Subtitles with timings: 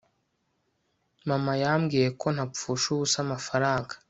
[1.29, 3.93] mama yambwiye ko ntapfusha ubusa amafaranga